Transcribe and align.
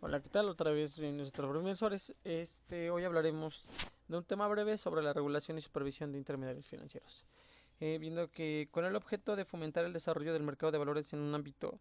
Hola, 0.00 0.20
¿qué 0.20 0.28
tal? 0.28 0.48
Otra 0.48 0.70
vez 0.70 0.96
nuestros 1.00 1.50
profesores. 1.50 2.14
Este, 2.22 2.88
hoy 2.88 3.02
hablaremos 3.02 3.64
de 4.06 4.16
un 4.16 4.22
tema 4.22 4.46
breve 4.46 4.78
sobre 4.78 5.02
la 5.02 5.12
regulación 5.12 5.58
y 5.58 5.60
supervisión 5.60 6.12
de 6.12 6.18
intermediarios 6.18 6.68
financieros. 6.68 7.24
Eh, 7.80 7.98
viendo 8.00 8.30
que 8.30 8.68
con 8.70 8.84
el 8.84 8.94
objeto 8.94 9.34
de 9.34 9.44
fomentar 9.44 9.84
el 9.84 9.92
desarrollo 9.92 10.32
del 10.32 10.44
mercado 10.44 10.70
de 10.70 10.78
valores 10.78 11.12
en 11.14 11.18
un 11.18 11.34
ámbito 11.34 11.80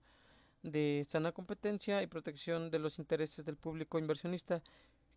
de 0.63 1.05
sana 1.07 1.31
competencia 1.31 2.01
y 2.01 2.07
protección 2.07 2.71
de 2.71 2.79
los 2.79 2.97
intereses 2.97 3.45
del 3.45 3.55
público 3.55 3.99
inversionista, 3.99 4.63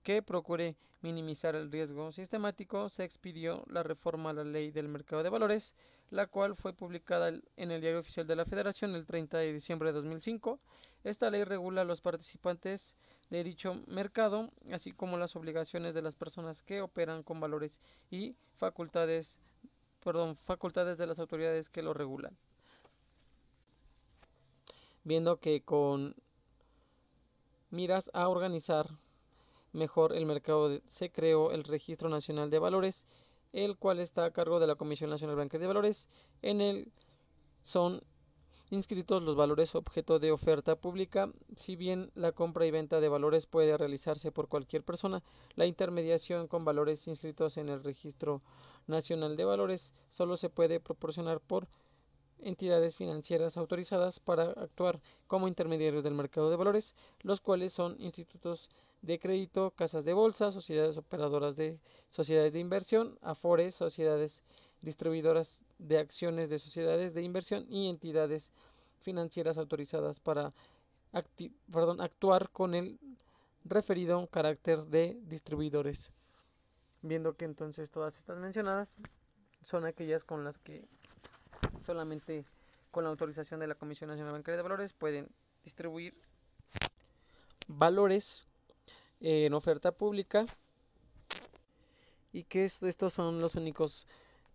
que 0.03 0.23
procure 0.23 0.77
minimizar 1.01 1.57
el 1.57 1.73
riesgo 1.73 2.13
sistemático, 2.13 2.91
se 2.91 3.05
expidió 3.05 3.65
la 3.69 3.83
reforma 3.83 4.31
a 4.31 4.35
la 4.35 4.45
Ley 4.45 4.73
del 4.73 4.89
Mercado 4.89 5.23
de 5.23 5.31
Valores, 5.31 5.75
la 6.11 6.27
cual 6.27 6.55
fue 6.55 6.75
publicada 6.75 7.29
en 7.29 7.71
el 7.71 7.81
Diario 7.81 8.01
Oficial 8.01 8.27
de 8.27 8.37
la 8.37 8.45
Federación 8.45 8.95
el 8.95 9.07
30 9.07 9.39
de 9.39 9.55
diciembre 9.55 9.89
de 9.89 9.95
2005. 9.95 10.61
Esta 11.03 11.31
ley 11.31 11.45
regula 11.45 11.81
a 11.81 11.85
los 11.85 12.01
participantes 12.01 12.95
de 13.31 13.43
dicho 13.43 13.75
mercado, 13.87 14.51
así 14.71 14.93
como 14.93 15.17
las 15.17 15.35
obligaciones 15.35 15.95
de 15.95 16.03
las 16.03 16.17
personas 16.17 16.63
que 16.63 16.83
operan 16.83 17.23
con 17.23 17.41
valores 17.41 17.81
y 18.11 18.37
facultades, 18.55 19.41
perdón, 20.05 20.37
facultades 20.37 20.99
de 20.99 21.07
las 21.07 21.19
autoridades 21.19 21.71
que 21.71 21.83
lo 21.83 21.95
regulan. 21.95 22.37
Viendo 25.03 25.39
que 25.41 25.63
con 25.63 26.15
miras 27.71 28.11
a 28.13 28.29
organizar 28.29 28.87
mejor 29.73 30.13
el 30.13 30.27
mercado 30.27 30.81
se 30.87 31.11
creó 31.11 31.53
el 31.53 31.65
Registro 31.65 32.11
Nacional 32.11 32.51
de 32.51 32.59
Valores, 32.59 33.07
el 33.53 33.77
cual 33.77 34.01
está 34.01 34.27
a 34.27 34.33
cargo 34.33 34.61
de 34.61 34.67
la 34.67 34.75
Comisión 34.75 35.09
Nacional 35.09 35.37
Bancaria 35.37 35.63
de 35.63 35.69
Valores. 35.69 36.09
En 36.43 36.61
él 36.61 36.93
son 37.63 38.03
inscritos 38.71 39.23
los 39.23 39.37
valores 39.37 39.75
objeto 39.75 40.19
de 40.19 40.33
oferta 40.33 40.77
pública. 40.77 41.31
Si 41.57 41.77
bien 41.77 42.11
la 42.15 42.33
compra 42.33 42.67
y 42.67 42.71
venta 42.71 43.01
de 43.01 43.09
valores 43.09 43.47
puede 43.47 43.77
realizarse 43.77 44.33
por 44.33 44.49
cualquier 44.49 44.85
persona, 44.85 45.23
la 45.57 45.67
intermediación 45.67 46.47
con 46.47 46.65
valores 46.65 47.07
inscritos 47.09 47.57
en 47.57 47.69
el 47.69 47.83
Registro 47.83 48.43
Nacional 48.87 49.37
de 49.37 49.45
Valores 49.45 49.93
solo 50.09 50.37
se 50.37 50.51
puede 50.51 50.81
proporcionar 50.81 51.41
por 51.41 51.69
entidades 52.43 52.97
financieras 52.97 53.57
autorizadas 53.57 54.21
para 54.21 54.45
actuar 54.45 55.01
como 55.27 55.49
intermediarios 55.49 56.05
del 56.05 56.15
mercado 56.15 56.51
de 56.51 56.57
valores, 56.57 56.95
los 57.23 57.41
cuales 57.41 57.73
son 57.73 57.97
institutos 58.01 58.69
de 59.03 59.19
crédito, 59.19 59.71
casas 59.73 60.05
de 60.05 60.13
bolsa, 60.13 60.53
sociedades 60.53 60.97
operadoras 60.97 61.57
de 61.57 61.79
sociedades 62.09 62.53
de 62.53 62.61
inversión, 62.61 63.19
afores, 63.23 63.75
sociedades 63.75 64.43
distribuidoras 64.83 65.65
de 65.79 65.99
acciones 65.99 66.51
de 66.51 66.59
sociedades 66.59 67.15
de 67.15 67.23
inversión 67.23 67.67
y 67.69 67.89
entidades 67.89 68.53
financieras 69.01 69.59
autorizadas 69.59 70.21
para 70.21 70.53
actuar 71.13 72.51
con 72.51 72.75
el 72.75 72.99
referido 73.65 74.27
carácter 74.29 74.87
de 74.87 75.19
distribuidores. 75.25 76.13
Viendo 77.03 77.35
que 77.35 77.45
entonces 77.45 77.91
todas 77.91 78.19
estas 78.19 78.39
mencionadas 78.39 78.97
son 79.63 79.85
aquellas 79.87 80.25
con 80.25 80.45
las 80.45 80.59
que 80.59 80.87
solamente 81.85 82.45
con 82.91 83.05
la 83.05 83.11
autorización 83.11 83.61
de 83.61 83.67
la 83.67 83.75
Comisión 83.75 84.09
Nacional 84.09 84.33
Bancaria 84.33 84.57
de 84.57 84.63
Valores 84.63 84.93
pueden 84.93 85.29
distribuir 85.65 86.15
valores 87.67 88.47
en 89.21 89.53
oferta 89.55 89.93
pública 89.93 90.47
y 92.33 92.45
que 92.45 92.65
estos 92.65 93.13
son 93.13 93.41
los 93.41 93.55
únicos 93.55 94.07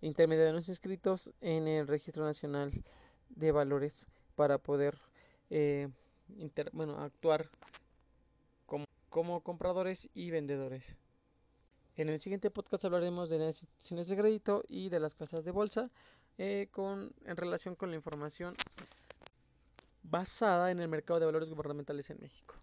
intermediarios 0.01 0.69
inscritos 0.69 1.31
en 1.41 1.67
el 1.67 1.87
Registro 1.87 2.25
Nacional 2.25 2.71
de 3.29 3.51
Valores 3.51 4.07
para 4.35 4.57
poder 4.57 4.97
eh, 5.49 5.89
bueno, 6.73 6.99
actuar 6.99 7.49
como, 8.65 8.85
como 9.09 9.41
compradores 9.41 10.09
y 10.13 10.31
vendedores. 10.31 10.97
En 11.97 12.09
el 12.09 12.19
siguiente 12.19 12.51
podcast 12.51 12.83
hablaremos 12.83 13.29
de 13.29 13.39
las 13.39 13.61
instituciones 13.61 14.07
de 14.09 14.17
crédito 14.17 14.63
y 14.67 14.89
de 14.89 14.99
las 14.99 15.15
casas 15.15 15.45
de 15.45 15.51
bolsa 15.51 15.89
eh, 16.38 16.68
con, 16.72 17.13
en 17.25 17.38
relación 17.38 17.75
con 17.75 17.90
la 17.90 17.96
información 17.96 18.57
basada 20.03 20.72
en 20.72 20.79
el 20.79 20.88
mercado 20.88 21.19
de 21.19 21.25
valores 21.25 21.50
gubernamentales 21.50 22.09
en 22.09 22.19
México. 22.19 22.56